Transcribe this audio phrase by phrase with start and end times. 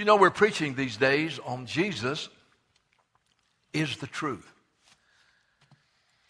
[0.00, 2.30] You know, we're preaching these days on Jesus
[3.74, 4.50] is the truth.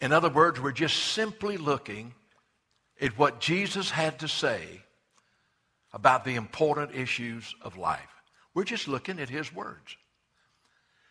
[0.01, 2.13] In other words, we're just simply looking
[2.99, 4.81] at what Jesus had to say
[5.93, 8.09] about the important issues of life.
[8.53, 9.95] We're just looking at his words.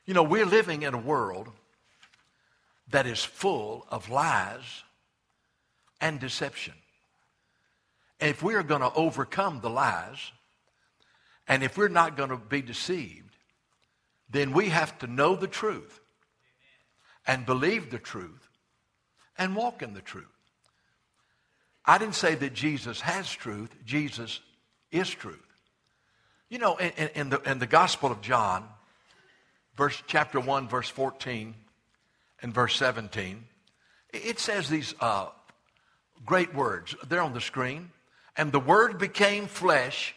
[0.05, 1.49] You know, we're living in a world
[2.91, 4.83] that is full of lies
[5.99, 6.75] and deception.
[8.21, 10.31] And if we're going to overcome the lies,
[11.49, 13.37] and if we're not going to be deceived,
[14.31, 16.01] then we have to know the truth
[17.27, 18.49] and believe the truth
[19.37, 20.27] and walk in the truth.
[21.85, 24.41] I didn't say that Jesus has truth, Jesus
[24.93, 25.39] is truth.
[26.49, 28.69] You know, in, in, the, in the Gospel of John,
[29.77, 31.55] verse, chapter 1, verse 14
[32.43, 33.45] and verse 17,
[34.13, 35.27] it says these uh,
[36.25, 36.95] great words.
[37.09, 37.91] They're on the screen.
[38.37, 40.15] And the Word became flesh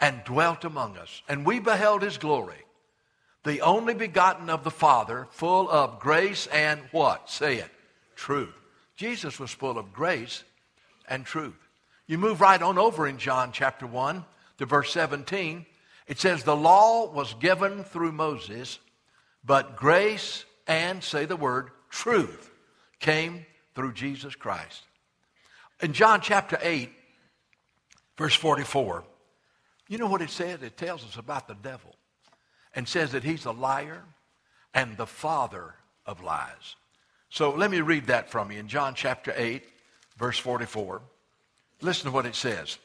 [0.00, 1.22] and dwelt among us.
[1.28, 2.64] And we beheld His glory,
[3.44, 7.30] the only begotten of the Father, full of grace and what?
[7.30, 7.70] Say it.
[8.16, 8.54] Truth.
[8.96, 10.44] Jesus was full of grace
[11.08, 11.68] and truth.
[12.06, 14.24] You move right on over in John chapter 1
[14.58, 15.66] to verse 17.
[16.06, 18.78] It says, The law was given through Moses,
[19.44, 22.50] but grace and, say the word, truth
[23.00, 24.82] came through Jesus Christ.
[25.80, 26.90] In John chapter 8,
[28.16, 29.04] verse 44,
[29.88, 30.62] you know what it says?
[30.62, 31.94] It tells us about the devil
[32.74, 34.02] and says that he's a liar
[34.72, 35.74] and the father
[36.06, 36.76] of lies.
[37.28, 39.62] So let me read that from you in John chapter 8,
[40.16, 41.02] verse 44.
[41.80, 42.78] Listen to what it says.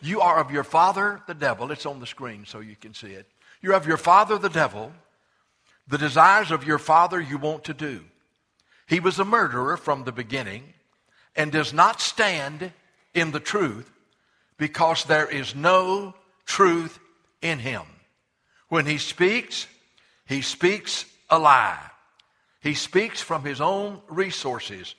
[0.00, 1.70] You are of your father, the devil.
[1.70, 3.26] It's on the screen so you can see it.
[3.62, 4.92] You're of your father, the devil.
[5.88, 8.04] The desires of your father you want to do.
[8.86, 10.74] He was a murderer from the beginning
[11.34, 12.72] and does not stand
[13.14, 13.90] in the truth
[14.58, 16.98] because there is no truth
[17.42, 17.82] in him.
[18.68, 19.66] When he speaks,
[20.26, 21.78] he speaks a lie.
[22.60, 24.94] He speaks from his own resources.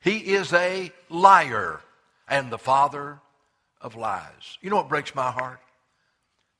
[0.00, 1.80] He is a liar
[2.28, 3.20] and the father
[3.80, 4.58] of lies.
[4.62, 5.60] You know what breaks my heart?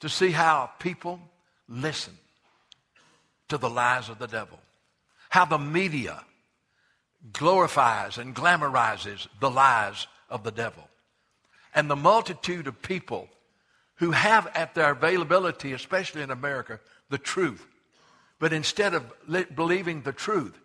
[0.00, 1.20] To see how people
[1.68, 2.16] listen
[3.48, 4.58] to the lies of the devil.
[5.28, 6.24] How the media
[7.32, 10.88] glorifies and glamorizes the lies of the devil.
[11.74, 13.28] And the multitude of people
[13.96, 17.66] who have at their availability, especially in America, the truth.
[18.38, 20.58] But instead of li- believing the truth,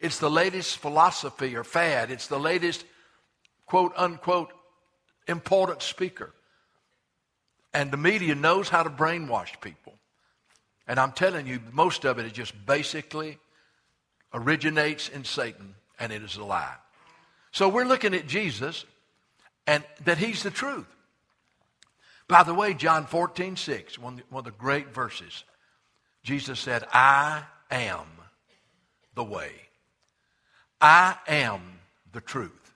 [0.00, 2.10] it's the latest philosophy or fad.
[2.10, 2.84] It's the latest
[3.66, 4.52] quote unquote
[5.26, 6.32] important speaker.
[7.74, 9.92] And the media knows how to brainwash people.
[10.86, 13.38] And I'm telling you, most of it is just basically
[14.32, 16.74] originates in Satan and it is a lie.
[17.50, 18.84] So we're looking at Jesus
[19.68, 20.86] and that he's the truth.
[22.26, 25.44] By the way, John 14, 6, one, one of the great verses,
[26.24, 28.06] Jesus said, I am
[29.14, 29.52] the way.
[30.80, 31.60] I am
[32.12, 32.72] the truth.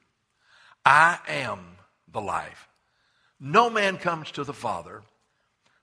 [0.84, 1.60] I am
[2.12, 2.68] the life.
[3.40, 5.02] No man comes to the Father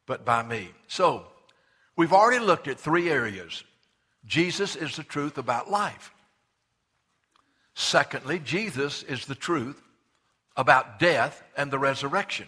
[0.06, 0.70] but by me.
[0.88, 1.26] So,
[1.96, 3.64] we've already looked at three areas.
[4.26, 6.12] Jesus is the truth about life.
[7.74, 9.82] Secondly, Jesus is the truth
[10.60, 12.46] about death and the resurrection.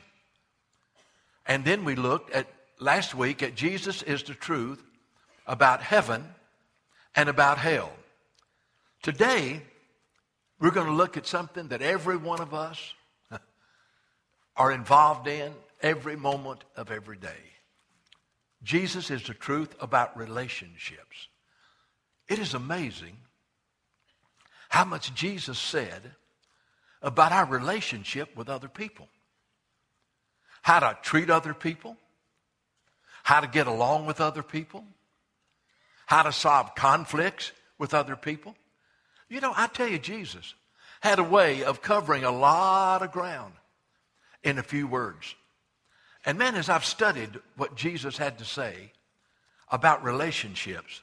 [1.45, 2.45] And then we looked at
[2.77, 4.83] last week at Jesus is the truth
[5.47, 6.25] about heaven
[7.15, 7.89] and about hell.
[9.01, 9.61] Today,
[10.59, 12.93] we're going to look at something that every one of us
[14.57, 17.43] are involved in every moment of every day.
[18.61, 21.29] Jesus is the truth about relationships.
[22.27, 23.15] It is amazing
[24.67, 26.11] how much Jesus said
[27.01, 29.07] about our relationship with other people.
[30.61, 31.97] How to treat other people,
[33.23, 34.83] how to get along with other people,
[36.05, 38.55] how to solve conflicts with other people.
[39.27, 40.53] You know, I tell you, Jesus
[41.01, 43.53] had a way of covering a lot of ground
[44.43, 45.35] in a few words.
[46.25, 48.91] And man, as I've studied what Jesus had to say
[49.71, 51.01] about relationships,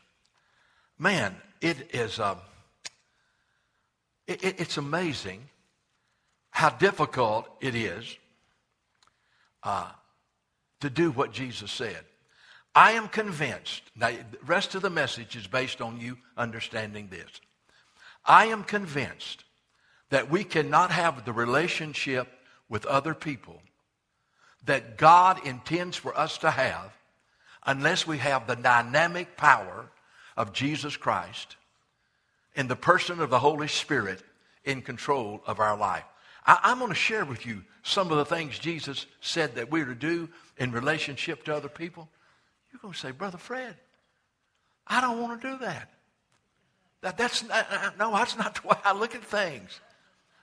[0.99, 2.21] man, it is.
[2.21, 2.37] Uh,
[4.29, 5.49] it, it, it's amazing
[6.59, 8.17] how difficult it is
[9.63, 9.89] uh,
[10.81, 12.05] to do what Jesus said.
[12.75, 17.31] I am convinced, now the rest of the message is based on you understanding this.
[18.25, 19.45] I am convinced
[20.11, 22.27] that we cannot have the relationship
[22.69, 23.63] with other people
[24.65, 26.91] that God intends for us to have
[27.65, 29.89] unless we have the dynamic power
[30.37, 31.55] of Jesus Christ
[32.57, 34.25] in the person of the Holy Spirit
[34.65, 36.03] in control of our life.
[36.49, 39.85] I, am going to share with you some of the things Jesus said that we're
[39.85, 42.09] to do in relationship to other people.
[42.73, 43.77] You're going to say, Brother Fred,
[44.87, 45.91] I don't want to do that.
[47.03, 49.79] that that's not, no, that's not the way I look at things.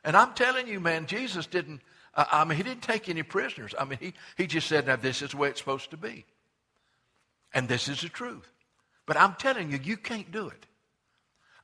[0.03, 1.81] And I'm telling you, man, Jesus didn't,
[2.13, 3.73] uh, I mean, he didn't take any prisoners.
[3.77, 6.23] I mean, he, he just said, now this is the way it's supposed to be.
[7.51, 8.47] And this is the truth.
[9.07, 10.67] But I'm telling you, you can't do it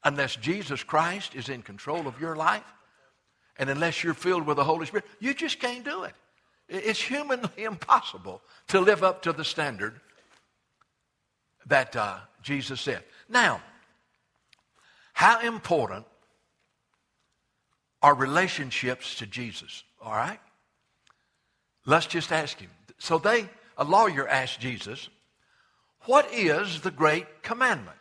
[0.04, 2.64] unless Jesus Christ is in control of your life
[3.58, 5.06] and unless you're filled with the Holy Spirit.
[5.20, 6.14] You just can't do it.
[6.70, 10.00] It's humanly impossible to live up to the standard
[11.68, 13.04] that uh, Jesus said.
[13.30, 13.62] Now,
[15.14, 16.06] how important
[18.02, 19.84] are relationships to Jesus?
[20.02, 20.40] All right?
[21.86, 22.70] Let's just ask him.
[22.98, 25.10] So they, a lawyer asked Jesus,
[26.06, 27.98] What is the great commandment?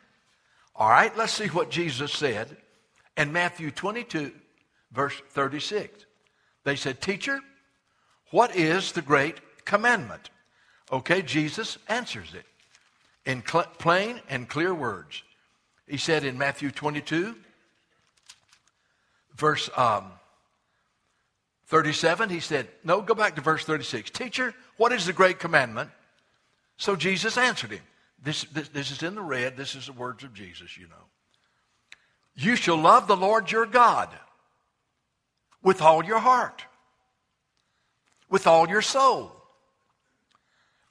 [0.76, 2.56] All right, let's see what Jesus said
[3.16, 4.32] in Matthew 22,
[4.92, 6.06] verse 36.
[6.64, 7.40] They said, Teacher,
[8.30, 10.30] what is the great commandment?
[10.92, 12.44] Okay, Jesus answers it
[13.24, 15.22] in cl- plain and clear words.
[15.86, 17.36] He said in Matthew 22,
[19.34, 20.12] verse um,
[21.66, 24.10] 37, he said, No, go back to verse 36.
[24.10, 25.90] Teacher, what is the great commandment?
[26.76, 27.82] So Jesus answered him.
[28.22, 29.56] This, this, this is in the red.
[29.56, 31.06] This is the words of Jesus, you know.
[32.34, 34.08] You shall love the Lord your God
[35.62, 36.64] with all your heart,
[38.28, 39.32] with all your soul,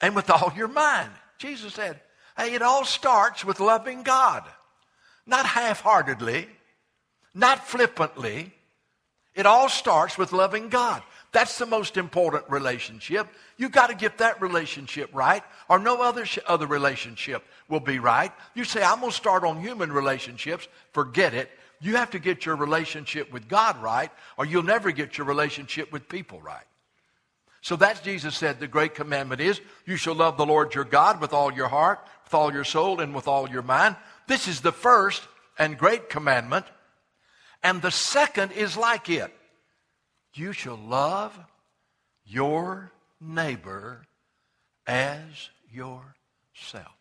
[0.00, 1.10] and with all your mind.
[1.38, 2.00] Jesus said,
[2.36, 4.44] Hey, it all starts with loving God.
[5.26, 6.48] Not half heartedly,
[7.34, 8.52] not flippantly.
[9.34, 11.02] It all starts with loving God.
[11.32, 13.28] That's the most important relationship.
[13.56, 18.00] You've got to get that relationship right, or no other, sh- other relationship will be
[18.00, 18.32] right.
[18.54, 20.66] You say, I'm going to start on human relationships.
[20.92, 21.50] Forget it.
[21.80, 25.90] You have to get your relationship with God right, or you'll never get your relationship
[25.92, 26.66] with people right.
[27.62, 31.20] So that's Jesus said the great commandment is you shall love the Lord your God
[31.20, 33.96] with all your heart, with all your soul, and with all your mind.
[34.26, 35.22] This is the first
[35.58, 36.66] and great commandment.
[37.62, 39.32] And the second is like it
[40.34, 41.38] you shall love
[42.24, 44.02] your neighbor
[44.86, 46.96] as yourself.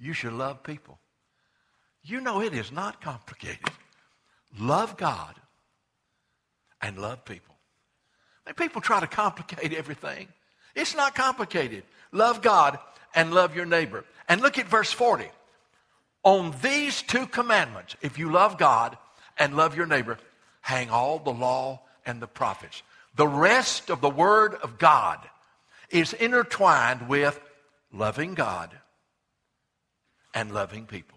[0.00, 0.98] You should love people.
[2.04, 3.68] You know it is not complicated.
[4.58, 5.34] Love God
[6.80, 7.54] and love people.
[8.56, 10.28] People try to complicate everything.
[10.74, 11.82] It's not complicated.
[12.12, 12.78] Love God
[13.14, 14.04] and love your neighbor.
[14.28, 15.24] And look at verse 40.
[16.24, 18.96] On these two commandments, if you love God
[19.38, 20.18] and love your neighbor,
[20.60, 22.82] hang all the law and the prophets.
[23.16, 25.18] The rest of the Word of God
[25.90, 27.40] is intertwined with
[27.92, 28.70] loving God
[30.34, 31.13] and loving people.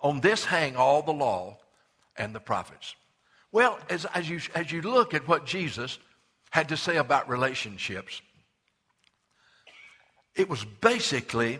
[0.00, 1.58] On this hang all the law
[2.16, 2.94] and the prophets.
[3.52, 5.98] Well, as, as, you, as you look at what Jesus
[6.50, 8.20] had to say about relationships,
[10.34, 11.58] it was basically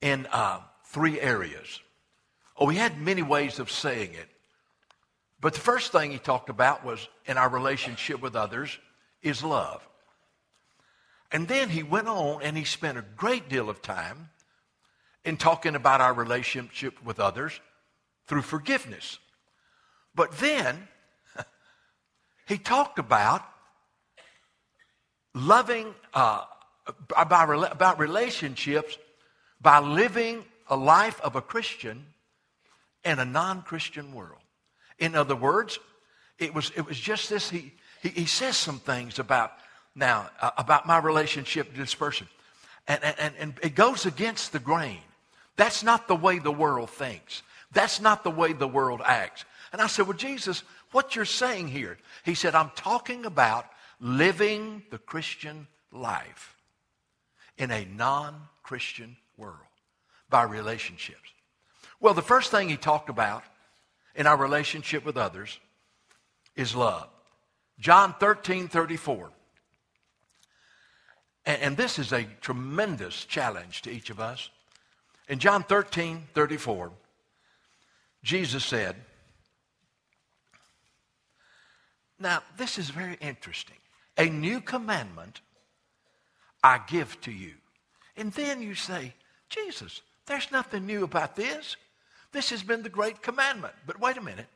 [0.00, 1.80] in uh, three areas.
[2.56, 4.28] Oh, he had many ways of saying it.
[5.40, 8.78] But the first thing he talked about was in our relationship with others
[9.22, 9.86] is love.
[11.32, 14.28] And then he went on and he spent a great deal of time
[15.24, 17.60] in talking about our relationship with others
[18.26, 19.18] through forgiveness.
[20.14, 20.88] But then
[22.46, 23.42] he talked about
[25.34, 26.44] loving, uh,
[27.16, 28.98] about, about relationships
[29.60, 32.06] by living a life of a Christian
[33.04, 34.40] in a non Christian world.
[34.98, 35.78] In other words,
[36.38, 37.50] it was, it was just this.
[37.50, 39.52] He, he, he says some things about
[39.94, 42.28] now, uh, about my relationship to this person.
[42.88, 44.98] And, and, and it goes against the grain.
[45.56, 47.42] That's not the way the world thinks.
[47.72, 49.44] That's not the way the world acts.
[49.72, 51.98] And I said, Well, Jesus, what you're saying here?
[52.24, 53.66] He said, I'm talking about
[54.00, 56.56] living the Christian life
[57.56, 59.56] in a non Christian world
[60.28, 61.18] by relationships.
[62.00, 63.44] Well, the first thing he talked about
[64.14, 65.58] in our relationship with others
[66.56, 67.08] is love.
[67.78, 69.30] John 13 34.
[71.44, 74.50] And, and this is a tremendous challenge to each of us.
[75.32, 76.92] In John 13 34,
[78.22, 78.96] Jesus said,
[82.20, 83.78] Now, this is very interesting.
[84.18, 85.40] A new commandment
[86.62, 87.54] I give to you.
[88.14, 89.14] And then you say,
[89.48, 91.78] Jesus, there's nothing new about this.
[92.32, 93.72] This has been the great commandment.
[93.86, 94.48] But wait a minute.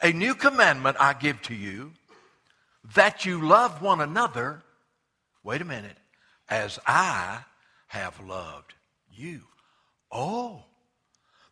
[0.00, 1.92] A new commandment I give to you
[2.96, 4.64] that you love one another.
[5.44, 5.96] Wait a minute.
[6.48, 7.44] As I
[7.86, 8.74] have loved
[9.08, 9.42] you.
[10.12, 10.62] Oh.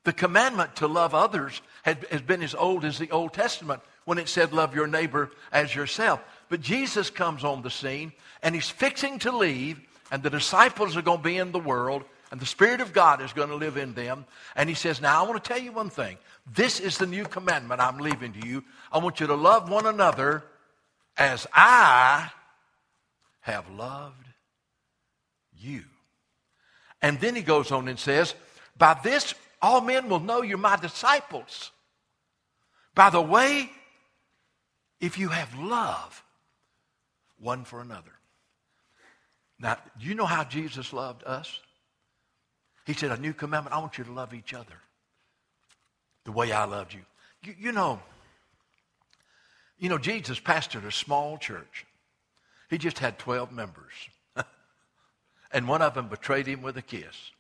[0.04, 4.28] The commandment to love others has been as old as the Old Testament when it
[4.28, 6.20] said love your neighbor as yourself.
[6.48, 8.12] But Jesus comes on the scene
[8.42, 12.04] and he's fixing to leave and the disciples are going to be in the world
[12.30, 14.24] and the Spirit of God is going to live in them.
[14.54, 16.16] And he says, Now I want to tell you one thing.
[16.52, 18.64] This is the new commandment I'm leaving to you.
[18.92, 20.44] I want you to love one another
[21.16, 22.30] as I
[23.40, 24.26] have loved
[25.58, 25.82] you.
[27.02, 28.34] And then he goes on and says,
[28.80, 31.70] By this all men will know you're my disciples.
[32.94, 33.70] By the way,
[35.00, 36.24] if you have love
[37.38, 38.10] one for another.
[39.58, 41.60] Now, do you know how Jesus loved us?
[42.86, 44.80] He said, A new commandment, I want you to love each other
[46.24, 47.00] the way I loved you.
[47.42, 48.00] You, you know,
[49.78, 51.84] you know, Jesus pastored a small church.
[52.70, 53.92] He just had 12 members.
[55.52, 57.30] and one of them betrayed him with a kiss.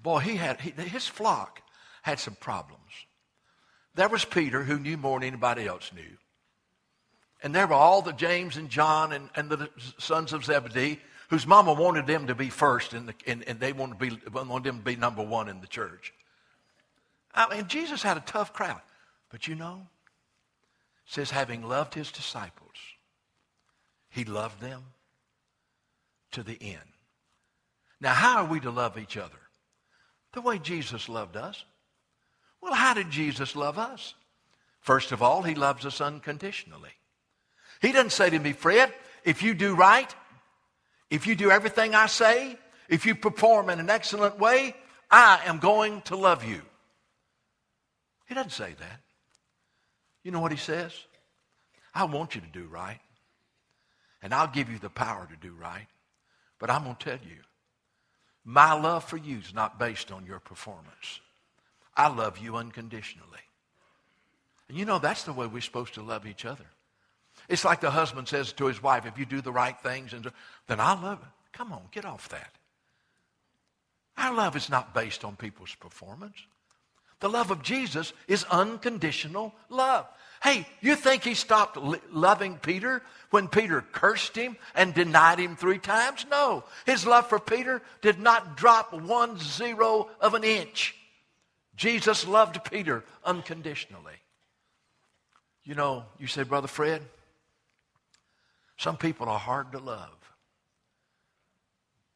[0.00, 1.62] Boy, he had, he, his flock
[2.02, 2.82] had some problems.
[3.94, 6.16] There was Peter, who knew more than anybody else knew.
[7.42, 11.00] And there were all the James and John and, and the sons of Zebedee,
[11.30, 14.64] whose mama wanted them to be first, the, and, and they wanted, to be, wanted
[14.64, 16.12] them to be number one in the church.
[17.34, 18.80] I mean, Jesus had a tough crowd.
[19.30, 19.86] But you know,
[21.06, 22.76] says, having loved his disciples,
[24.10, 24.82] he loved them
[26.32, 26.78] to the end.
[28.00, 29.38] Now, how are we to love each other?
[30.38, 31.64] The way Jesus loved us.
[32.60, 34.14] Well, how did Jesus love us?
[34.78, 36.92] First of all, he loves us unconditionally.
[37.82, 40.14] He doesn't say to me, Fred, if you do right,
[41.10, 42.56] if you do everything I say,
[42.88, 44.76] if you perform in an excellent way,
[45.10, 46.62] I am going to love you.
[48.28, 49.00] He doesn't say that.
[50.22, 50.92] You know what he says?
[51.92, 53.00] I want you to do right.
[54.22, 55.88] And I'll give you the power to do right.
[56.60, 57.38] But I'm going to tell you,
[58.44, 61.20] my love for you is not based on your performance.
[61.96, 63.26] I love you unconditionally.
[64.68, 66.64] And you know, that's the way we're supposed to love each other.
[67.48, 70.30] It's like the husband says to his wife, if you do the right things, and
[70.66, 71.28] then I love it.
[71.52, 72.52] Come on, get off that.
[74.16, 76.36] Our love is not based on people's performance.
[77.20, 80.06] The love of Jesus is unconditional love.
[80.42, 81.76] Hey, you think he stopped
[82.12, 86.26] loving Peter when Peter cursed him and denied him three times?
[86.30, 86.64] No.
[86.86, 90.94] His love for Peter did not drop one zero of an inch.
[91.76, 94.16] Jesus loved Peter unconditionally.
[95.64, 97.02] You know, you say, Brother Fred,
[98.76, 100.08] some people are hard to love.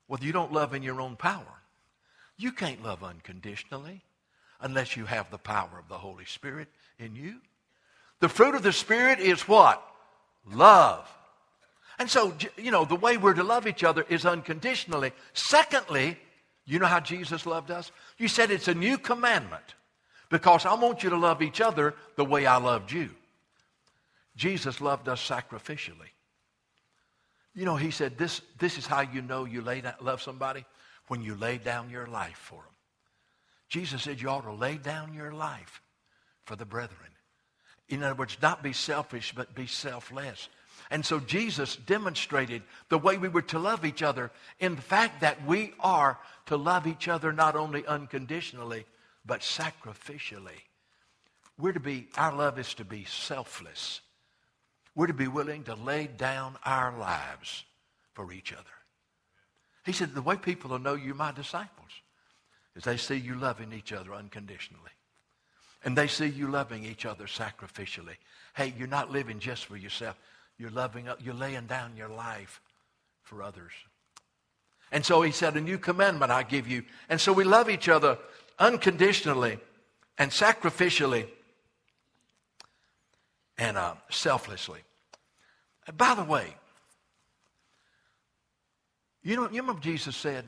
[0.08, 1.62] Well, you don't love in your own power.
[2.36, 4.02] You can't love unconditionally
[4.60, 7.40] unless you have the power of the Holy Spirit in you.
[8.22, 9.82] The fruit of the Spirit is what?
[10.48, 11.12] Love.
[11.98, 15.10] And so, you know, the way we're to love each other is unconditionally.
[15.32, 16.16] Secondly,
[16.64, 17.90] you know how Jesus loved us?
[18.18, 19.74] You said it's a new commandment
[20.28, 23.10] because I want you to love each other the way I loved you.
[24.36, 26.12] Jesus loved us sacrificially.
[27.56, 30.64] You know, he said, this, this is how you know you down, love somebody
[31.08, 32.74] when you lay down your life for them.
[33.68, 35.82] Jesus said you ought to lay down your life
[36.44, 37.11] for the brethren.
[37.88, 40.48] In other words, not be selfish, but be selfless.
[40.90, 45.20] And so Jesus demonstrated the way we were to love each other in the fact
[45.20, 48.84] that we are to love each other not only unconditionally,
[49.24, 50.60] but sacrificially.
[51.58, 54.00] We're to be, our love is to be selfless.
[54.94, 57.64] We're to be willing to lay down our lives
[58.14, 58.64] for each other.
[59.84, 61.90] He said, the way people will know you're my disciples
[62.76, 64.90] is they see you loving each other unconditionally.
[65.84, 68.16] And they see you loving each other sacrificially.
[68.54, 70.16] Hey, you're not living just for yourself.
[70.58, 72.60] You're loving, you're laying down your life
[73.22, 73.72] for others.
[74.92, 76.84] And so he said, a new commandment I give you.
[77.08, 78.18] And so we love each other
[78.58, 79.58] unconditionally
[80.18, 81.26] and sacrificially
[83.58, 84.80] and uh, selflessly.
[85.96, 86.54] By the way,
[89.22, 90.44] you know, you remember Jesus said,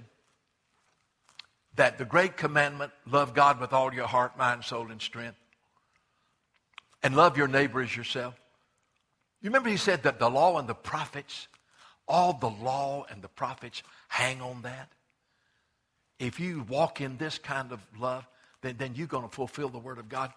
[1.77, 5.39] that the great commandment, love God with all your heart, mind, soul, and strength,
[7.03, 8.35] and love your neighbor as yourself.
[9.43, 11.49] You remember he said that the law and the prophets,
[12.09, 14.91] all the law and the prophets hang on that?
[16.19, 18.27] If you walk in this kind of love,
[18.63, 20.33] then, then you're going to fulfill the word of God.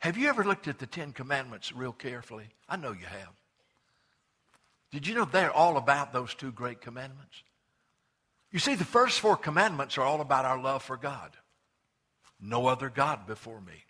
[0.00, 2.46] Have you ever looked at the Ten Commandments real carefully?
[2.68, 3.32] I know you have.
[4.90, 7.42] Did you know they're all about those two great commandments?
[8.52, 11.30] You see, the first four commandments are all about our love for God.
[12.40, 13.84] No other God before me.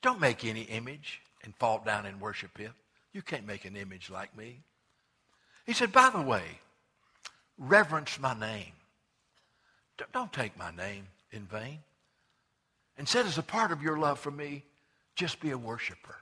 [0.00, 2.70] Don't make any image and fall down and worship it.
[3.12, 4.60] You can't make an image like me.
[5.66, 6.42] He said, by the way,
[7.58, 8.72] reverence my name.
[10.12, 11.80] Don't take my name in vain.
[12.96, 14.64] And said, as a part of your love for me,
[15.20, 16.16] Just be a worshiper.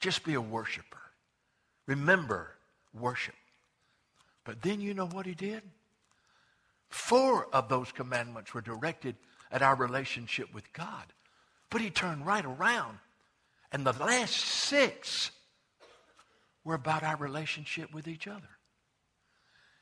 [0.00, 1.02] Just be a worshiper.
[1.86, 2.52] Remember,
[2.98, 3.34] worship.
[4.44, 5.62] But then you know what he did?
[6.94, 9.16] Four of those commandments were directed
[9.50, 11.04] at our relationship with God.
[11.68, 12.98] But he turned right around.
[13.72, 15.32] And the last six
[16.62, 18.48] were about our relationship with each other.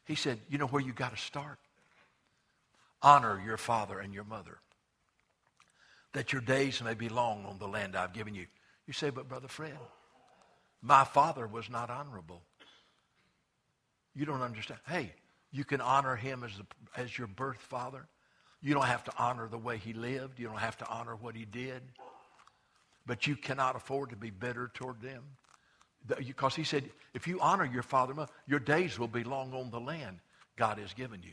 [0.06, 1.58] He said, You know where you got to start?
[3.02, 4.56] Honor your father and your mother,
[6.14, 8.46] that your days may be long on the land I've given you.
[8.86, 9.76] You say, But Brother Fred,
[10.80, 12.40] my father was not honorable.
[14.14, 14.80] You don't understand.
[14.88, 15.12] Hey,
[15.52, 16.64] you can honor him as, the,
[16.96, 18.06] as your birth father.
[18.62, 20.38] You don't have to honor the way he lived.
[20.38, 21.82] You don't have to honor what he did.
[23.06, 25.22] But you cannot afford to be bitter toward them.
[26.06, 29.80] Because he said, if you honor your father, your days will be long on the
[29.80, 30.20] land
[30.56, 31.32] God has given you.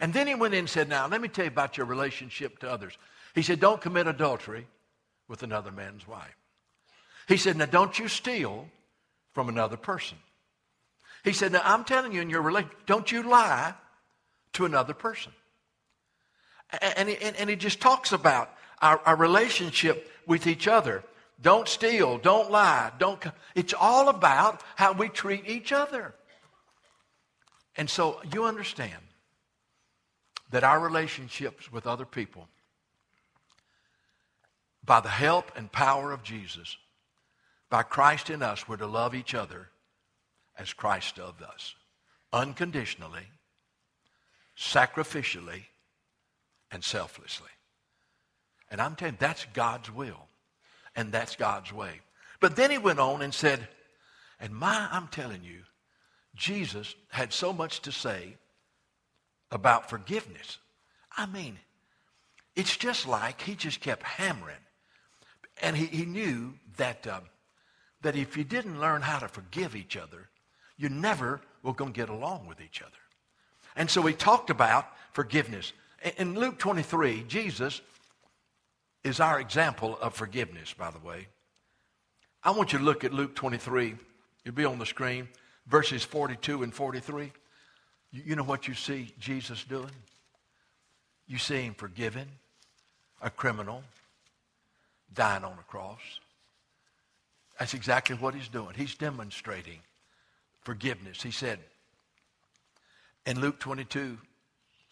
[0.00, 2.58] And then he went in and said, now, let me tell you about your relationship
[2.58, 2.96] to others.
[3.34, 4.66] He said, don't commit adultery
[5.28, 6.36] with another man's wife.
[7.28, 8.68] He said, now, don't you steal
[9.32, 10.18] from another person.
[11.26, 13.74] He said, now, I'm telling you in your relationship, don't you lie
[14.52, 15.32] to another person.
[16.80, 18.48] And, and, and he just talks about
[18.80, 21.02] our, our relationship with each other.
[21.42, 22.18] Don't steal.
[22.18, 22.92] Don't lie.
[23.00, 23.20] Don't.
[23.56, 26.14] It's all about how we treat each other.
[27.76, 29.02] And so you understand
[30.52, 32.46] that our relationships with other people,
[34.84, 36.76] by the help and power of Jesus,
[37.68, 39.70] by Christ in us, we're to love each other
[40.58, 41.74] as Christ loved us,
[42.32, 43.26] unconditionally,
[44.56, 45.64] sacrificially,
[46.70, 47.50] and selflessly.
[48.70, 50.28] And I'm telling you, that's God's will
[50.94, 52.00] and that's God's way.
[52.40, 53.68] But then he went on and said,
[54.40, 55.60] and my, I'm telling you,
[56.34, 58.36] Jesus had so much to say
[59.50, 60.58] about forgiveness.
[61.16, 61.58] I mean,
[62.54, 64.56] it's just like he just kept hammering.
[65.62, 67.20] And he, he knew that, uh,
[68.02, 70.28] that if you didn't learn how to forgive each other,
[70.76, 72.92] you never will going to get along with each other.
[73.74, 75.72] And so he talked about forgiveness.
[76.16, 77.80] In Luke 23, Jesus
[79.04, 81.28] is our example of forgiveness, by the way.
[82.42, 83.96] I want you to look at Luke 23.
[84.44, 85.28] You'll be on the screen,
[85.66, 87.32] verses 42 and 43.
[88.12, 89.90] You, know what you see Jesus doing?
[91.26, 92.28] You see him forgiving
[93.20, 93.82] a criminal,
[95.12, 96.20] dying on a cross.
[97.58, 98.74] That's exactly what he's doing.
[98.76, 99.80] He's demonstrating
[100.66, 101.22] forgiveness.
[101.22, 101.60] He said
[103.24, 104.18] in Luke 22,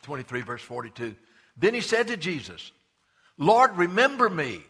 [0.02, 1.16] 23, verse 42,
[1.56, 2.70] then he said to Jesus,
[3.36, 4.62] Lord, remember me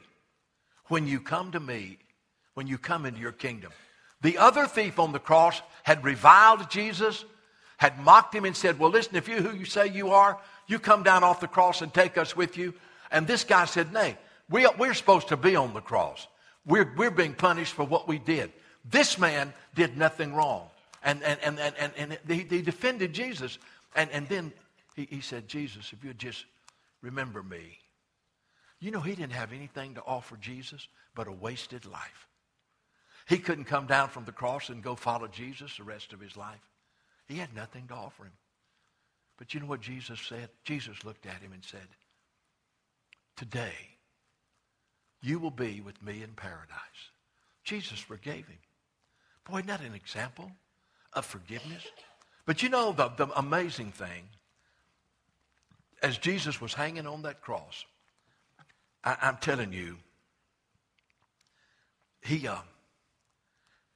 [0.87, 1.99] when you come to me,
[2.55, 3.71] when you come into your kingdom.
[4.23, 7.27] The other thief on the cross had reviled Jesus,
[7.77, 10.79] had mocked him and said, Well, listen, if you who you say you are, you
[10.79, 12.73] come down off the cross and take us with you.
[13.11, 14.17] And this guy said, Nay,
[14.49, 16.27] we, we're supposed to be on the cross.
[16.65, 18.51] We're, we're being punished for what we did.
[18.87, 20.69] This man did nothing wrong.
[21.05, 23.59] And, and, and, and, and, he, he defended Jesus.
[23.95, 24.53] And, and then
[24.97, 26.45] he, he said, Jesus, if you just
[27.03, 27.79] remember me
[28.85, 32.29] you know, he didn't have anything to offer Jesus but a wasted life.
[33.27, 36.37] He couldn't come down from the cross and go follow Jesus the rest of his
[36.37, 36.61] life.
[37.27, 38.35] He had nothing to offer him.
[39.39, 40.51] But you know what Jesus said?
[40.65, 41.89] Jesus looked at him and said,
[43.37, 43.73] Today,
[45.23, 47.11] you will be with me in paradise.
[47.65, 48.59] Jesus forgave him.
[49.51, 50.53] Boy, isn't an example
[51.15, 51.85] of forgiveness?
[52.47, 54.29] But you know the, the amazing thing,
[56.03, 57.85] as Jesus was hanging on that cross,
[59.03, 59.97] I, am telling you,
[62.23, 62.57] he, uh,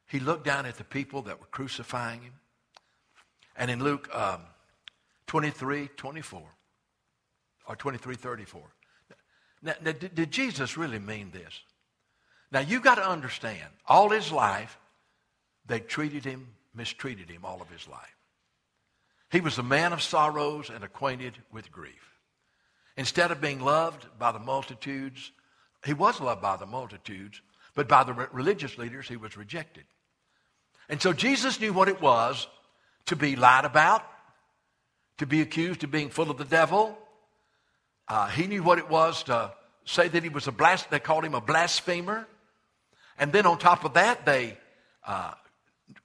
[0.07, 2.35] he looked down at the people that were crucifying him.
[3.57, 4.41] And in Luke um,
[5.27, 6.43] 23, 24,
[7.69, 8.63] or 23, 34.
[9.63, 11.61] Now, now did, did Jesus really mean this?
[12.51, 14.79] Now, you've got to understand, all his life,
[15.67, 16.49] they treated him,
[16.79, 18.17] mistreated him all of his life.
[19.31, 22.15] He was a man of sorrows and acquainted with grief.
[22.97, 25.31] Instead of being loved by the multitudes,
[25.85, 27.43] he was loved by the multitudes,
[27.75, 29.85] but by the religious leaders, he was rejected.
[30.89, 32.49] And so Jesus knew what it was
[33.07, 34.03] to be lied about,
[35.19, 36.99] to be accused of being full of the devil.
[38.09, 39.53] Uh, he knew what it was to
[39.85, 40.91] say that he was a blast.
[40.91, 42.27] They called him a blasphemer.
[43.19, 44.57] And then on top of that, they
[45.07, 45.33] uh,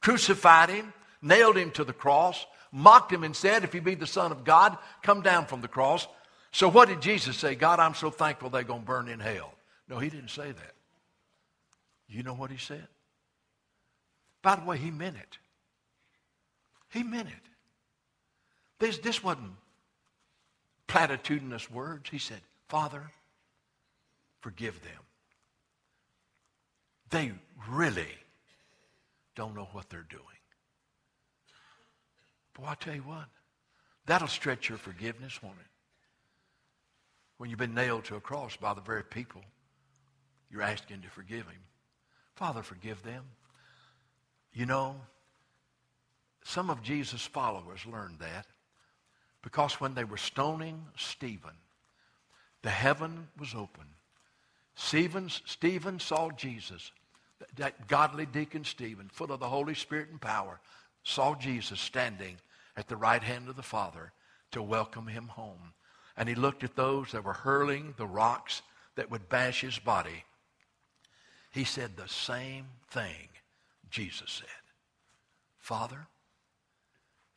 [0.02, 4.08] crucified him, nailed him to the cross, mocked him, and said, If you be the
[4.08, 6.08] Son of God, come down from the cross.
[6.52, 7.56] So what did Jesus say?
[7.56, 9.54] God, I'm so thankful they're going to burn in hell.
[9.90, 10.74] No, he didn't say that.
[12.08, 12.88] You know what he said?
[14.42, 15.38] By the way, he meant it.
[16.90, 17.34] He meant it.
[18.80, 19.54] This, this wasn't
[20.88, 22.10] platitudinous words.
[22.10, 23.12] He said, Father,
[24.42, 25.00] forgive them.
[27.10, 27.32] they
[27.70, 28.08] really
[29.36, 30.24] don't know what they're doing.
[32.54, 33.26] Boy, I tell you what,
[34.06, 35.66] that'll stretch your forgiveness, won't it?
[37.38, 39.42] When you've been nailed to a cross by the very people
[40.54, 41.62] you're asking to forgive him.
[42.36, 43.24] Father, forgive them.
[44.54, 44.96] You know,
[46.44, 48.46] some of Jesus' followers learned that
[49.42, 51.56] because when they were stoning Stephen,
[52.62, 53.86] the heaven was open.
[54.76, 56.92] Stephen, Stephen saw Jesus,
[57.58, 60.60] that godly deacon Stephen, full of the Holy Spirit and power,
[61.04, 62.38] saw Jesus standing
[62.76, 64.12] at the right hand of the Father
[64.52, 65.74] to welcome him home.
[66.16, 68.62] And he looked at those that were hurling the rocks
[68.96, 70.24] that would bash his body.
[71.52, 73.30] He said the same thing
[73.90, 74.48] Jesus said
[75.60, 76.08] Father,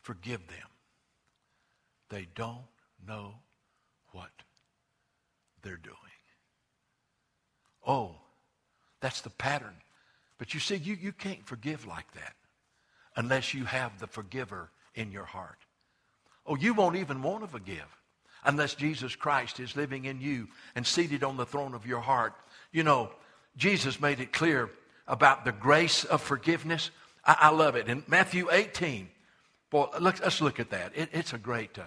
[0.03, 0.69] forgive them.
[2.09, 2.65] They don't
[3.07, 3.35] know
[4.13, 4.31] what
[5.63, 5.97] they're doing.
[7.87, 8.17] Oh,
[9.01, 9.75] that's the pattern.
[10.39, 12.35] But you see, you, you can't forgive like that
[13.17, 15.59] unless you have the forgiver in your heart.
[16.47, 17.87] Oh, you won't even want to forgive
[18.45, 22.35] unless Jesus Christ is living in you and seated on the throne of your heart.
[22.71, 23.11] You know,
[23.57, 24.71] Jesus made it clear
[25.09, 26.91] about the grace of forgiveness.
[27.25, 27.89] I, I love it.
[27.89, 29.09] In Matthew 18,
[29.71, 30.93] boy, look, let's look at that.
[30.95, 31.79] It, it's a great.
[31.79, 31.85] Uh,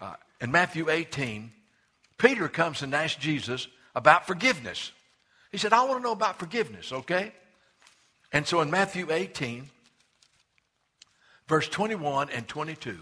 [0.00, 1.52] uh, in Matthew 18,
[2.18, 4.92] Peter comes and asks Jesus about forgiveness.
[5.52, 7.32] He said, I want to know about forgiveness, okay?
[8.32, 9.68] And so in Matthew 18,
[11.48, 12.98] verse 21 and 22,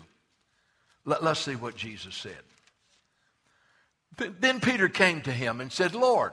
[1.04, 2.38] let, us see what Jesus said.
[4.40, 6.32] Then Peter came to him and said, Lord,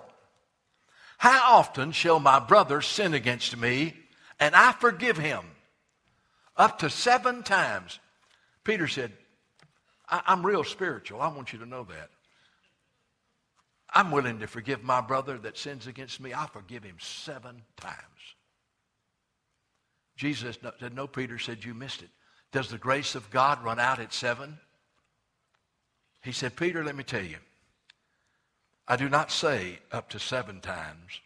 [1.17, 3.93] how often shall my brother sin against me
[4.39, 5.41] and I forgive him?
[6.57, 7.99] Up to seven times.
[8.63, 9.11] Peter said,
[10.09, 11.21] I'm real spiritual.
[11.21, 12.09] I want you to know that.
[13.93, 16.33] I'm willing to forgive my brother that sins against me.
[16.33, 17.95] I forgive him seven times.
[20.15, 22.09] Jesus said, No, Peter said, You missed it.
[22.51, 24.57] Does the grace of God run out at seven?
[26.23, 27.37] He said, Peter, let me tell you,
[28.87, 31.21] I do not say up to seven times,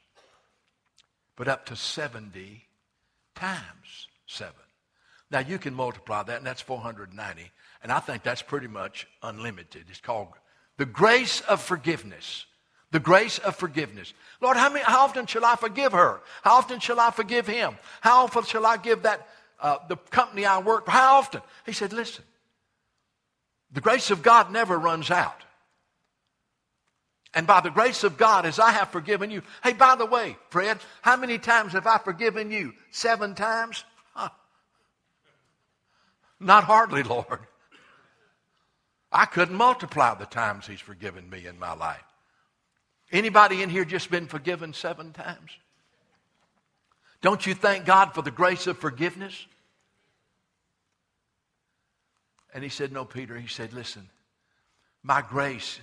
[1.36, 2.66] but up to 70
[3.36, 4.54] times seven.
[5.32, 7.52] Now you can multiply that, and that's 490.
[7.82, 9.86] And I think that's pretty much unlimited.
[9.90, 10.30] It's called
[10.78, 12.46] the grace of forgiveness.
[12.92, 14.14] The grace of forgiveness.
[14.42, 16.22] Lord, how, many, how often shall I forgive her?
[16.44, 17.78] How often shall I forgive him?
[18.02, 19.28] How often shall I give that,
[19.60, 20.92] uh, the company I work for?
[20.92, 21.42] How often?
[21.66, 22.24] He said, listen,
[23.72, 25.44] the grace of God never runs out.
[27.36, 29.44] And by the grace of God, as I have forgiven you.
[29.64, 32.74] Hey, by the way, Fred, how many times have I forgiven you?
[32.90, 33.84] Seven times?
[34.16, 34.30] Huh.
[36.40, 37.42] Not hardly, Lord.
[39.12, 42.04] I couldn't multiply the times He's forgiven me in my life.
[43.12, 45.52] Anybody in here just been forgiven seven times?
[47.22, 49.46] Don't you thank God for the grace of forgiveness?
[52.54, 53.38] And he said, No, Peter.
[53.38, 54.10] He said, Listen,
[55.04, 55.80] my grace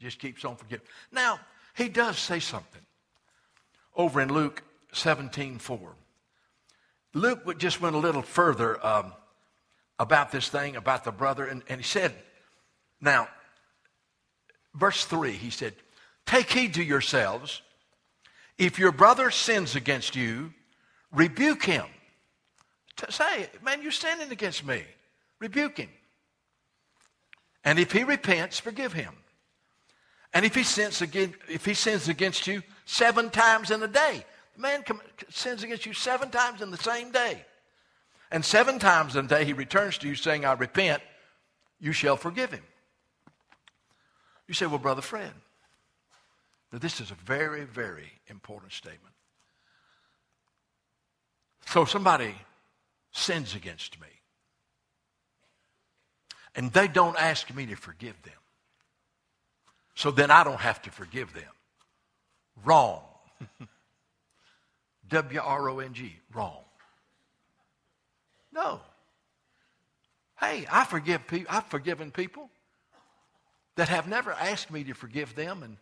[0.00, 0.86] just keeps on forgiving.
[1.10, 1.40] Now,
[1.74, 2.82] he does say something
[3.94, 5.94] over in Luke 17 4.
[7.14, 9.12] Luke just went a little further um,
[9.98, 12.14] about this thing, about the brother, and, and he said,
[13.00, 13.28] Now,
[14.74, 15.74] verse 3, he said,
[16.26, 17.62] Take heed to yourselves.
[18.58, 20.52] If your brother sins against you,
[21.10, 21.86] rebuke him.
[23.08, 24.82] Say, man, you're sinning against me.
[25.40, 25.88] Rebuke him.
[27.64, 29.14] And if he repents, forgive him.
[30.34, 34.24] And if he sins against, if he sins against you seven times in a day,
[34.54, 34.84] the man
[35.30, 37.44] sins against you seven times in the same day.
[38.30, 41.02] And seven times in a day he returns to you saying, I repent,
[41.80, 42.62] you shall forgive him.
[44.48, 45.32] You say, well, Brother Fred,
[46.72, 49.14] now, this is a very, very important statement.
[51.66, 52.34] So somebody
[53.12, 54.08] sins against me,
[56.54, 58.32] and they don't ask me to forgive them.
[59.94, 61.44] So then I don't have to forgive them.
[62.64, 63.02] Wrong.
[65.08, 66.16] W R O N G.
[66.32, 66.64] Wrong.
[68.50, 68.80] No.
[70.40, 71.54] Hey, I forgive people.
[71.54, 72.48] I've forgiven people
[73.76, 75.76] that have never asked me to forgive them, and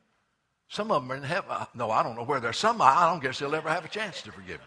[0.71, 1.51] some of them are in heaven.
[1.51, 2.53] Uh, no, I don't know where they're.
[2.53, 4.67] Some, I don't guess they'll ever have a chance to forgive me.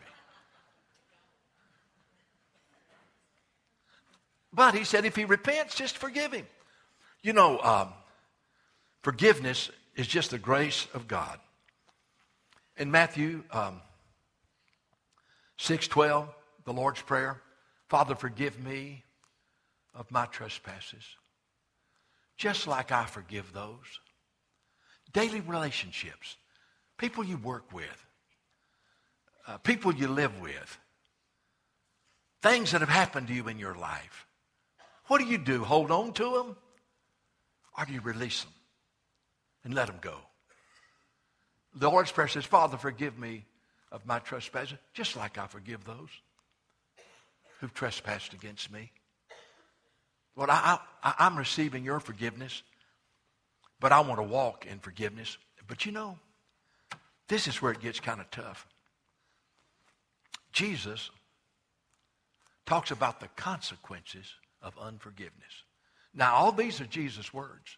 [4.51, 6.45] But he said, if he repents, just forgive him.
[7.21, 7.93] You know, um,
[9.01, 11.39] forgiveness is just the grace of God.
[12.75, 13.79] In Matthew um,
[15.57, 16.27] 6.12,
[16.65, 17.41] the Lord's Prayer,
[17.87, 19.05] Father, forgive me
[19.95, 21.05] of my trespasses,
[22.35, 24.01] just like I forgive those
[25.13, 26.37] daily relationships,
[26.97, 28.05] people you work with,
[29.47, 30.77] uh, people you live with,
[32.41, 34.27] things that have happened to you in your life.
[35.07, 35.63] What do you do?
[35.63, 36.55] Hold on to them?
[37.77, 38.53] Or do you release them
[39.63, 40.17] and let them go?
[41.75, 43.45] The Lord's Prayer says, Father, forgive me
[43.91, 46.09] of my trespasses, just like I forgive those
[47.59, 48.91] who've trespassed against me.
[50.35, 52.63] Lord, I, I, I'm receiving your forgiveness,
[53.83, 55.37] but I want to walk in forgiveness.
[55.67, 56.17] But you know,
[57.27, 58.65] this is where it gets kind of tough.
[60.53, 61.11] Jesus
[62.65, 65.63] talks about the consequences of unforgiveness.
[66.13, 67.75] Now, all these are Jesus' words.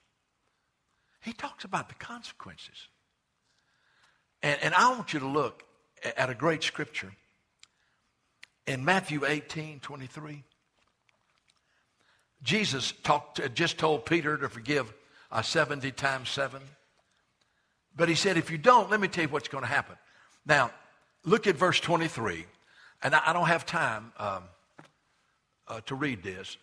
[1.22, 2.88] He talks about the consequences.
[4.44, 5.63] And, and I want you to look
[6.15, 7.13] at a great scripture
[8.68, 10.44] in Matthew 18 23.
[12.44, 14.94] Jesus talked, just told Peter to forgive
[15.31, 16.61] uh, 70 times 7.
[17.95, 19.95] But he said, if you don't, let me tell you what's going to happen.
[20.45, 20.71] Now,
[21.23, 22.45] look at verse 23.
[23.03, 24.43] And I, I don't have time um,
[25.67, 26.57] uh, to read this.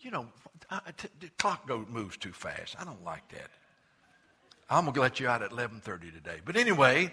[0.00, 0.26] You know,
[0.70, 2.76] I, t- the clock goes, moves too fast.
[2.78, 3.50] I don't like that.
[4.68, 6.36] I'm going to let you out at 11.30 today.
[6.44, 7.12] But anyway,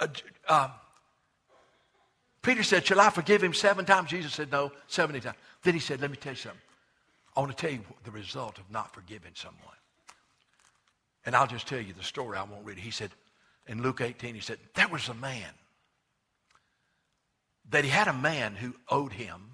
[0.00, 0.08] uh,
[0.48, 0.68] uh,
[2.42, 4.10] Peter said, shall I forgive him seven times?
[4.10, 5.36] Jesus said, no, 70 times.
[5.62, 6.60] Then he said, let me tell you something.
[7.38, 9.76] I want to tell you the result of not forgiving someone.
[11.24, 12.36] And I'll just tell you the story.
[12.36, 12.80] I won't read it.
[12.80, 13.12] He said,
[13.68, 15.48] in Luke 18, he said, there was a man
[17.70, 19.52] that he had a man who owed him.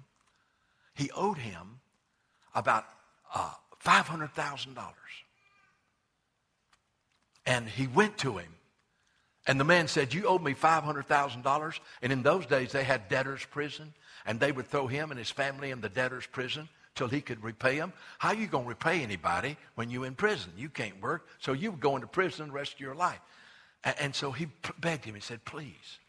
[0.95, 1.79] He owed him
[2.55, 2.85] about
[3.35, 3.51] uh,
[3.85, 4.75] $500,000.
[7.45, 8.51] And he went to him.
[9.45, 11.79] And the man said, You owe me $500,000.
[12.01, 13.93] And in those days, they had debtor's prison.
[14.25, 17.43] And they would throw him and his family in the debtor's prison till he could
[17.43, 17.93] repay them.
[18.17, 20.51] How are you going to repay anybody when you're in prison?
[20.57, 21.27] You can't work.
[21.39, 23.19] So you go into prison the rest of your life.
[23.83, 24.47] And, and so he
[24.79, 25.15] begged him.
[25.15, 25.99] He said, Please,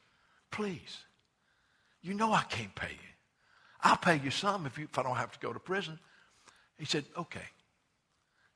[0.51, 0.99] please,
[2.03, 3.11] you know I can't pay you.
[3.83, 5.99] I'll pay you some if, you, if I don't have to go to prison.
[6.79, 7.47] He said, Okay,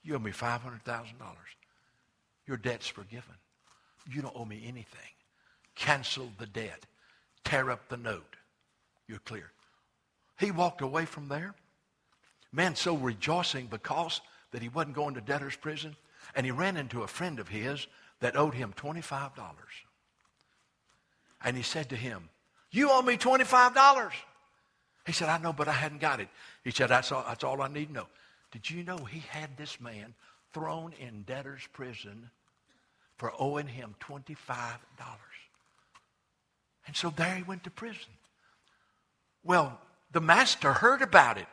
[0.03, 0.81] you owe me $500,000.
[2.47, 3.35] Your debt's forgiven.
[4.11, 5.01] You don't owe me anything.
[5.75, 6.87] Cancel the debt.
[7.45, 8.37] Tear up the note.
[9.07, 9.51] You're clear.
[10.39, 11.55] He walked away from there.
[12.53, 14.21] Man, so rejoicing because
[14.53, 15.97] that he wasn't going to debtor's prison.
[16.35, 17.87] And he ran into a friend of his
[18.21, 19.31] that owed him $25.
[21.43, 22.29] And he said to him,
[22.71, 24.11] You owe me $25.
[25.07, 26.29] He said, I know, but I hadn't got it.
[26.63, 28.07] He said, That's all, that's all I need to know.
[28.53, 30.15] Did you know he had this man
[30.53, 32.31] thrown in debtor's prison
[33.17, 34.37] for owing him $25.
[36.87, 38.11] And so there he went to prison.
[39.45, 39.79] Well,
[40.13, 41.47] the master heard about it.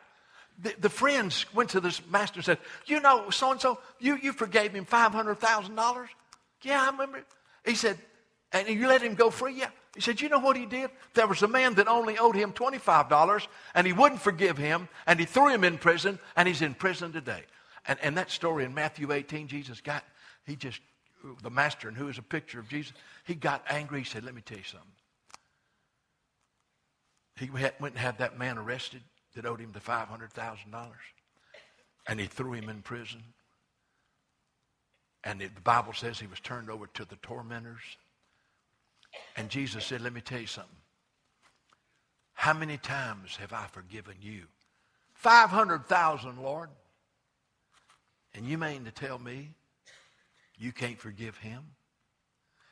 [0.60, 4.16] The, the friends went to this master and said, You know, so and so, you,
[4.16, 6.08] you forgave him $500,000?
[6.62, 7.18] Yeah, I remember.
[7.18, 7.26] It.
[7.64, 7.98] He said,
[8.52, 9.54] And you let him go free?
[9.54, 9.70] Yeah.
[9.94, 10.90] He said, You know what he did?
[11.14, 15.20] There was a man that only owed him $25 and he wouldn't forgive him and
[15.20, 17.44] he threw him in prison and he's in prison today.
[17.86, 20.04] And, and that story in Matthew 18, Jesus got,
[20.44, 20.80] he just
[21.42, 22.92] the master and who is a picture of Jesus,
[23.24, 24.00] he got angry.
[24.00, 24.88] He said, Let me tell you something.
[27.38, 29.02] He went and had that man arrested
[29.38, 30.88] that owed him the $500,000.
[32.08, 33.22] And he threw him in prison.
[35.22, 37.82] And the Bible says he was turned over to the tormentors.
[39.36, 40.74] And Jesus said, Let me tell you something.
[42.34, 44.42] How many times have I forgiven you?
[45.14, 46.70] 500,000, Lord.
[48.34, 49.50] And you mean to tell me
[50.56, 51.62] you can't forgive him,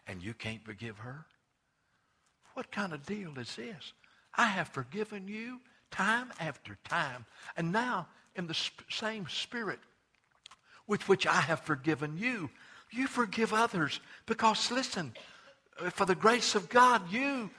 [0.09, 1.27] and you can't forgive her.
[2.55, 3.93] What kind of deal is this?
[4.35, 9.79] I have forgiven you time after time, and now in the sp- same spirit
[10.87, 12.51] with which I have forgiven you,
[12.91, 14.01] you forgive others.
[14.27, 15.13] Because listen,
[15.81, 17.51] uh, for the grace of God, you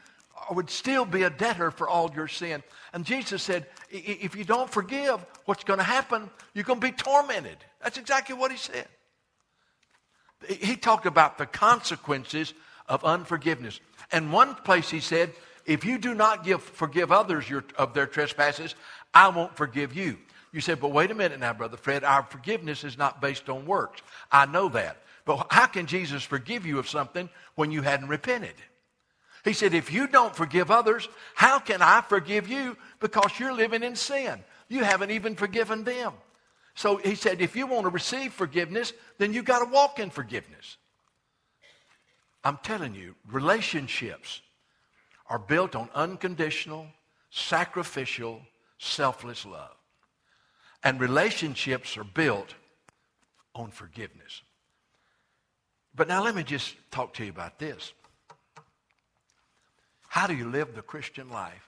[0.51, 2.63] would still be a debtor for all your sin.
[2.93, 6.29] And Jesus said, if you don't forgive, what's going to happen?
[6.53, 7.57] You're going to be tormented.
[7.81, 8.87] That's exactly what he said.
[10.47, 12.53] He talked about the consequences
[12.87, 13.79] of unforgiveness.
[14.11, 15.33] And one place he said,
[15.67, 18.73] if you do not give, forgive others your, of their trespasses,
[19.13, 20.17] I won't forgive you.
[20.53, 23.65] You said, but wait a minute now, Brother Fred, our forgiveness is not based on
[23.65, 24.01] works.
[24.31, 25.03] I know that.
[25.25, 28.55] But how can Jesus forgive you of something when you hadn't repented?
[29.43, 33.83] He said, if you don't forgive others, how can I forgive you because you're living
[33.83, 34.43] in sin?
[34.69, 36.13] You haven't even forgiven them.
[36.75, 40.11] So he said, if you want to receive forgiveness, then you've got to walk in
[40.11, 40.77] forgiveness.
[42.43, 44.41] I'm telling you, relationships
[45.29, 46.87] are built on unconditional,
[47.29, 48.41] sacrificial,
[48.77, 49.75] selfless love.
[50.83, 52.53] And relationships are built
[53.55, 54.41] on forgiveness.
[55.95, 57.91] But now let me just talk to you about this.
[60.07, 61.67] How do you live the Christian life?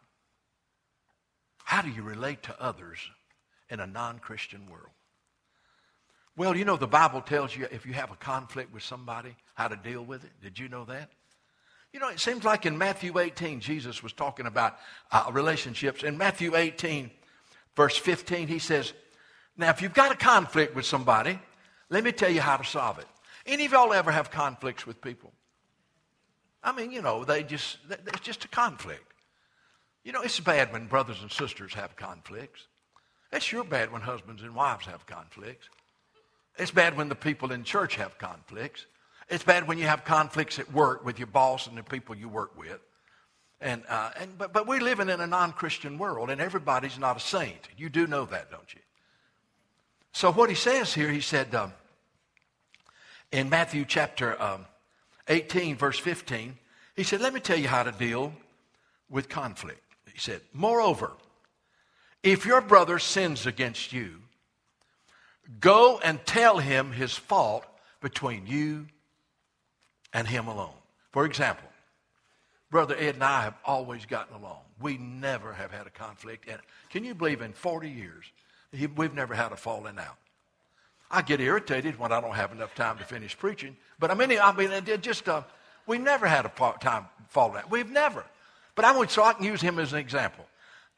[1.64, 3.00] How do you relate to others
[3.70, 4.90] in a non Christian world?
[6.36, 9.68] Well, you know, the Bible tells you if you have a conflict with somebody, how
[9.68, 10.32] to deal with it.
[10.42, 11.12] Did you know that?
[11.94, 14.78] You know, it seems like in Matthew 18, Jesus was talking about
[15.12, 16.04] uh, relationships.
[16.04, 17.10] In Matthew 18,
[17.76, 18.94] verse 15, he says,
[19.58, 21.40] Now, if you've got a conflict with somebody,
[21.90, 23.08] let me tell you how to solve it.
[23.46, 25.34] Any of y'all ever have conflicts with people?
[26.64, 29.14] I mean, you know, they just, it's just a conflict.
[30.04, 32.68] You know, it's bad when brothers and sisters have conflicts.
[33.32, 35.70] It's sure bad when husbands and wives have conflicts.
[36.58, 38.86] It's bad when the people in church have conflicts.
[39.30, 42.28] It's bad when you have conflicts at work with your boss and the people you
[42.28, 42.80] work with.
[43.62, 47.18] And, uh, and, but, but we're living in a non Christian world, and everybody's not
[47.18, 47.68] a saint.
[47.78, 48.80] You do know that, don't you?
[50.14, 51.74] So, what he says here, he said um,
[53.32, 54.66] in Matthew chapter um,
[55.28, 56.58] 18, verse 15,
[56.96, 58.34] he said, Let me tell you how to deal
[59.10, 59.82] with conflict.
[60.12, 61.12] He said, Moreover,
[62.24, 64.22] if your brother sins against you,
[65.60, 67.66] go and tell him his fault
[68.02, 68.88] between you
[70.14, 70.74] and him alone.
[71.12, 71.68] For example,
[72.72, 74.60] Brother Ed and I have always gotten along.
[74.80, 76.48] We never have had a conflict.
[76.48, 78.26] And can you believe in 40 years,
[78.96, 80.18] we've never had a falling out?
[81.12, 83.76] I get irritated when I don't have enough time to finish preaching.
[84.00, 85.42] But I mean, I mean, it just, uh,
[85.88, 87.72] we never had a time falling out.
[87.72, 88.24] We've never.
[88.76, 90.46] But I would, so I can use him as an example.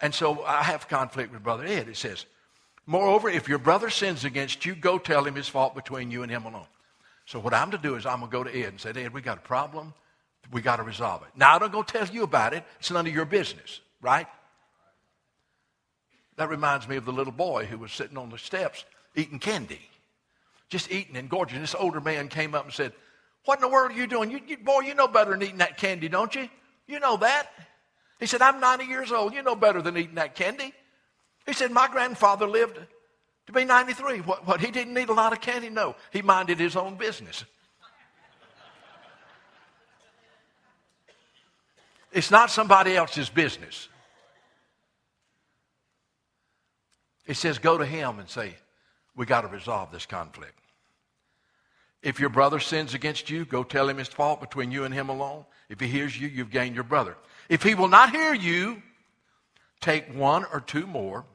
[0.02, 1.88] And so I have conflict with Brother Ed.
[1.88, 2.26] It says,
[2.86, 6.32] Moreover, if your brother sins against you, go tell him his fault between you and
[6.32, 6.66] him alone.
[7.26, 9.14] So what I'm to do is I'm going to go to Ed and say, Ed,
[9.14, 9.94] we got a problem.
[10.52, 11.30] We got to resolve it.
[11.36, 12.64] Now, I don't go tell you about it.
[12.80, 14.28] It's none of your business, right?
[16.38, 18.84] That reminds me of the little boy who was sitting on the steps
[19.16, 19.82] eating candy.
[20.70, 21.60] Just eating and gorging.
[21.60, 22.94] This older man came up and said,
[23.46, 24.32] What in the world are you doing?
[24.32, 26.50] You, you, boy, you know better than eating that candy, don't you?
[26.88, 27.48] You know that.
[28.20, 29.34] He said, I'm 90 years old.
[29.34, 30.74] You know better than eating that candy.
[31.46, 32.80] He said, My grandfather lived
[33.48, 34.20] to be 93.
[34.20, 35.70] What, what, he didn't need a lot of candy?
[35.70, 35.96] No.
[36.12, 37.44] He minded his own business.
[42.12, 43.88] It's not somebody else's business.
[47.26, 48.56] It says, go to him and say,
[49.16, 50.60] we got to resolve this conflict.
[52.02, 55.10] If your brother sins against you, go tell him his fault between you and him
[55.10, 55.46] alone.
[55.70, 57.16] If he hears you, you've gained your brother.
[57.48, 58.82] If he will not hear you,
[59.80, 61.26] take one or two more,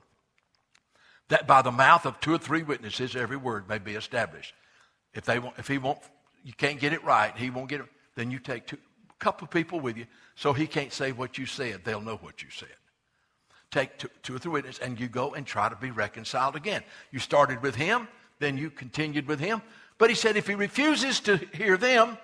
[1.29, 4.55] that by the mouth of two or three witnesses every word may be established.
[5.15, 5.99] If they won't, if he won't,
[6.45, 8.79] you can't get it right, he won't get it, then you take two,
[9.11, 11.83] a couple of people with you so he can't say what you said.
[11.85, 12.69] They'll know what you said.
[13.71, 16.83] Take two, two or three witnesses and you go and try to be reconciled again.
[17.11, 18.09] You started with him,
[18.39, 19.63] then you continued with him.
[19.99, 22.19] But he said if he refuses to hear them,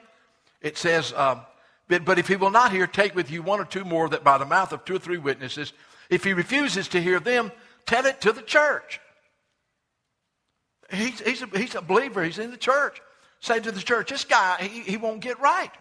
[0.60, 1.40] it says, um,
[1.88, 4.22] but, but if he will not hear, take with you one or two more that
[4.22, 5.72] by the mouth of two or three witnesses,
[6.08, 7.50] if he refuses to hear them,
[7.86, 9.00] tell it to the church.
[10.90, 13.00] He's, he's, a, he's a believer, he's in the church.
[13.40, 15.72] Say to the church, this guy, he, he won't get right.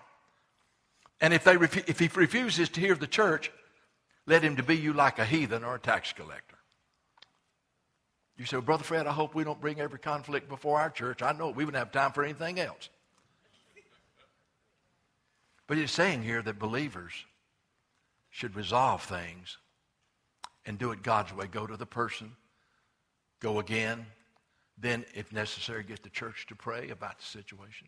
[1.20, 3.52] And if, they refu- if he refuses to hear the church,
[4.26, 6.58] let him to be you like a heathen or a tax collector.
[8.38, 11.22] You say, well, Brother Fred, I hope we don't bring every conflict before our church.
[11.22, 12.90] I know we wouldn't have time for anything else.
[15.68, 17.14] But he's saying here that believers
[18.32, 19.58] should resolve things
[20.66, 21.48] and do it God's way.
[21.48, 22.32] Go to the person,
[23.40, 24.06] go again,
[24.78, 27.88] then, if necessary, get the church to pray about the situation.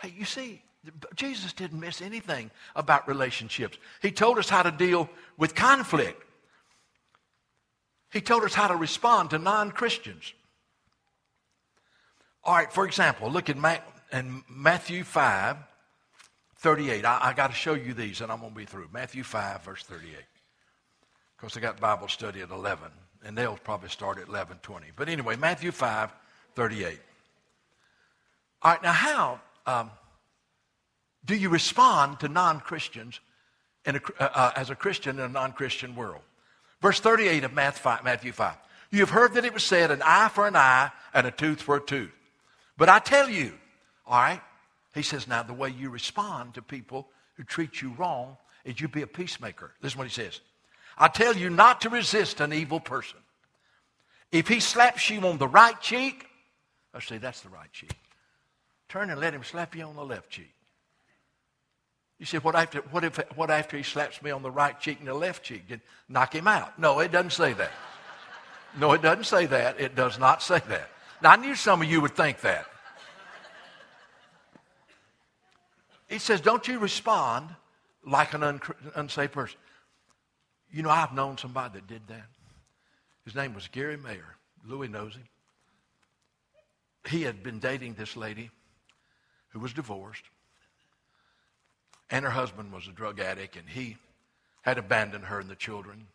[0.00, 0.62] Hey, you see,
[1.14, 3.76] Jesus didn't miss anything about relationships.
[4.00, 6.22] He told us how to deal with conflict.
[8.10, 10.32] He told us how to respond to non Christians.
[12.44, 13.78] All right, for example, look at Ma-
[14.12, 15.56] in Matthew 5,
[16.56, 17.04] 38.
[17.04, 18.88] I, I got to show you these and I'm going to be through.
[18.92, 20.16] Matthew 5, verse 38.
[21.42, 22.88] Because I got Bible study at 11,
[23.24, 24.92] and they'll probably start at 11:20.
[24.94, 26.12] But anyway, Matthew 5,
[26.54, 27.00] 38.
[28.62, 29.90] All right, now how um,
[31.24, 33.18] do you respond to non-Christians
[33.86, 36.22] a, uh, uh, as a Christian in a non-Christian world?
[36.80, 38.54] Verse 38 of Matthew 5.
[38.92, 41.60] You have heard that it was said, an eye for an eye and a tooth
[41.60, 42.12] for a tooth.
[42.76, 43.58] But I tell you,
[44.06, 44.40] all right,
[44.94, 48.86] he says, now the way you respond to people who treat you wrong is you
[48.86, 49.72] be a peacemaker.
[49.80, 50.40] This is what he says.
[50.98, 53.18] I tell you not to resist an evil person.
[54.30, 56.26] If he slaps you on the right cheek,
[56.94, 57.94] oh, I say that's the right cheek.
[58.88, 60.52] Turn and let him slap you on the left cheek.
[62.18, 65.00] You say, what after, what, if, what after he slaps me on the right cheek
[65.00, 65.66] and the left cheek?
[65.66, 66.78] Did knock him out?
[66.78, 67.72] No, it doesn't say that.
[68.78, 69.80] No, it doesn't say that.
[69.80, 70.88] It does not say that.
[71.20, 72.66] Now, I knew some of you would think that.
[76.08, 77.48] He says, don't you respond
[78.06, 78.60] like an un-
[78.94, 79.58] unsaved person.
[80.72, 82.26] You know, I've known somebody that did that.
[83.24, 84.36] His name was Gary Mayer.
[84.66, 85.28] Louis knows him.
[87.08, 88.50] He had been dating this lady
[89.50, 90.24] who was divorced,
[92.10, 93.96] and her husband was a drug addict, and he
[94.62, 96.06] had abandoned her and the children.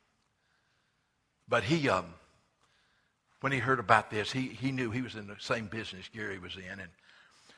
[1.47, 2.05] But he, um,
[3.41, 6.39] when he heard about this, he, he knew he was in the same business Gary
[6.39, 6.89] was in, and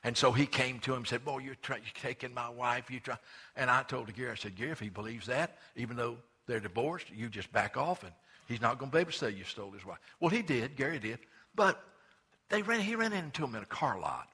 [0.04, 2.90] and so he came to him and said, Boy, you're, try, you're taking my wife.
[2.90, 3.18] You try.
[3.56, 6.18] And I told Gary, I said, Gary, if he believes that, even though
[6.50, 8.12] they're divorced, you just back off and
[8.48, 10.00] he's not going to be able to say you stole his wife.
[10.20, 10.76] Well, he did.
[10.76, 11.20] Gary did.
[11.56, 11.82] But
[12.50, 14.28] they ran, he ran into him in a car lot.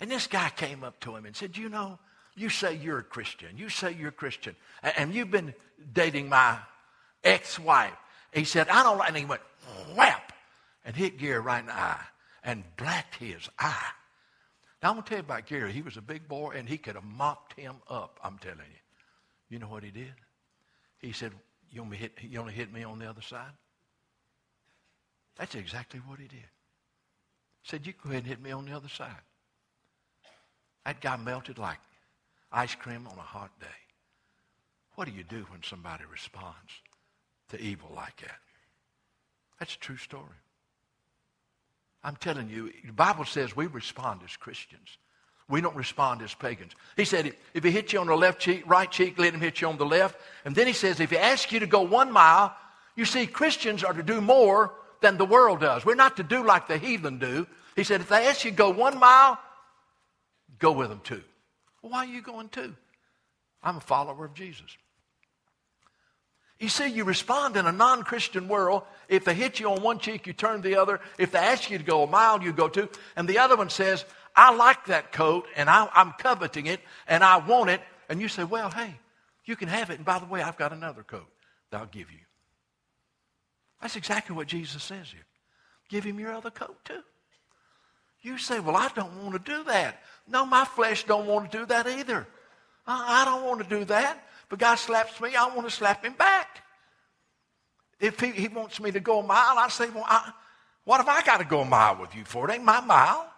[0.00, 1.98] And this guy came up to him and said, You know,
[2.36, 3.58] you say you're a Christian.
[3.58, 4.54] You say you're a Christian.
[4.82, 5.54] And, and you've been
[5.92, 6.58] dating my
[7.24, 7.96] ex wife.
[8.32, 9.08] He said, I don't like.
[9.08, 9.42] And he went,
[9.96, 10.32] whap,
[10.84, 12.04] and hit Gary right in the eye
[12.44, 13.90] and blacked his eye.
[14.82, 15.72] Now, I'm going to tell you about Gary.
[15.72, 19.50] He was a big boy, and he could have mopped him up, I'm telling you.
[19.50, 20.14] You know what he did?
[21.00, 21.32] He said,
[21.70, 23.52] you only hit, you hit me on the other side?
[25.36, 26.38] That's exactly what he did.
[27.62, 29.22] He said, you go ahead and hit me on the other side.
[30.84, 31.78] That guy melted like
[32.50, 33.66] ice cream on a hot day.
[34.94, 36.72] What do you do when somebody responds
[37.50, 38.38] to evil like that?
[39.58, 40.24] That's a true story.
[42.02, 44.98] I'm telling you, the Bible says we respond as Christians.
[45.48, 46.72] We don't respond as pagans.
[46.96, 49.60] He said, if he hits you on the left cheek, right cheek, let him hit
[49.60, 50.20] you on the left.
[50.44, 52.54] And then he says, if he asks you to go one mile,
[52.96, 55.86] you see, Christians are to do more than the world does.
[55.86, 57.46] We're not to do like the heathen do.
[57.76, 59.38] He said, if they ask you to go one mile,
[60.58, 61.22] go with them two.
[61.80, 62.74] Well, why are you going two?
[63.62, 64.76] I'm a follower of Jesus.
[66.58, 68.82] You see, you respond in a non Christian world.
[69.08, 71.00] If they hit you on one cheek, you turn the other.
[71.16, 72.88] If they ask you to go a mile, you go two.
[73.14, 74.04] And the other one says,
[74.38, 77.80] I like that coat and I, am coveting it and I want it.
[78.08, 78.94] And you say, Well, hey,
[79.44, 79.96] you can have it.
[79.96, 81.26] And by the way, I've got another coat
[81.70, 82.20] that I'll give you.
[83.82, 85.26] That's exactly what Jesus says here.
[85.88, 87.02] Give him your other coat too.
[88.22, 90.00] You say, Well, I don't want to do that.
[90.28, 92.24] No, my flesh don't want to do that either.
[92.86, 94.24] Uh, I don't want to do that.
[94.48, 96.62] But God slaps me, I want to slap him back.
[97.98, 100.30] If he, he wants me to go a mile, I say, well, I,
[100.84, 102.48] what have I got to go a mile with you for?
[102.48, 103.28] It ain't my mile.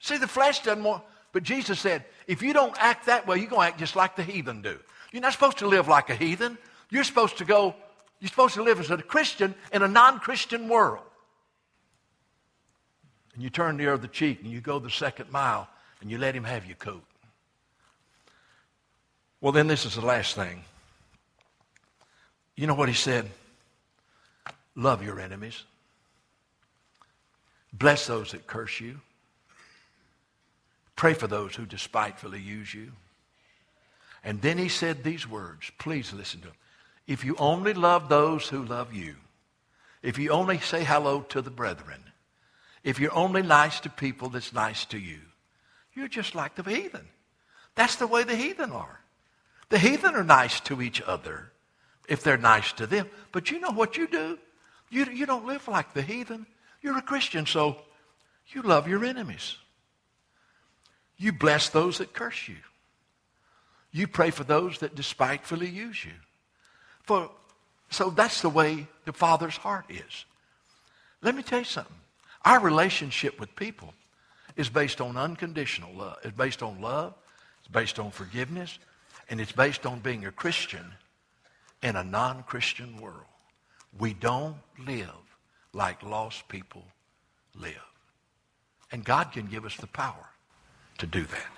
[0.00, 3.48] See, the flesh doesn't want, but Jesus said, if you don't act that way, you're
[3.48, 4.78] going to act just like the heathen do.
[5.12, 6.58] You're not supposed to live like a heathen.
[6.90, 7.74] You're supposed to go,
[8.20, 11.04] you're supposed to live as a Christian in a non Christian world.
[13.34, 15.68] And you turn the other cheek and you go the second mile
[16.00, 17.02] and you let him have your coat.
[19.40, 20.64] Well, then this is the last thing.
[22.56, 23.30] You know what he said?
[24.74, 25.62] Love your enemies.
[27.72, 29.00] Bless those that curse you.
[30.98, 32.90] Pray for those who despitefully use you.
[34.24, 35.70] And then he said these words.
[35.78, 36.56] Please listen to them.
[37.06, 39.14] If you only love those who love you,
[40.02, 42.02] if you only say hello to the brethren,
[42.82, 45.20] if you're only nice to people that's nice to you,
[45.94, 47.06] you're just like the heathen.
[47.76, 48.98] That's the way the heathen are.
[49.68, 51.52] The heathen are nice to each other
[52.08, 53.08] if they're nice to them.
[53.30, 54.36] But you know what you do?
[54.90, 56.44] You, you don't live like the heathen.
[56.82, 57.76] You're a Christian, so
[58.48, 59.58] you love your enemies.
[61.18, 62.56] You bless those that curse you.
[63.90, 66.12] You pray for those that despitefully use you.
[67.02, 67.30] For,
[67.90, 70.24] so that's the way the Father's heart is.
[71.22, 71.96] Let me tell you something.
[72.44, 73.92] Our relationship with people
[74.56, 76.18] is based on unconditional love.
[76.22, 77.14] It's based on love.
[77.60, 78.78] It's based on forgiveness.
[79.28, 80.84] And it's based on being a Christian
[81.82, 83.24] in a non Christian world.
[83.98, 84.56] We don't
[84.86, 85.08] live
[85.72, 86.84] like lost people
[87.54, 87.74] live.
[88.92, 90.26] And God can give us the power
[90.98, 91.57] to do that.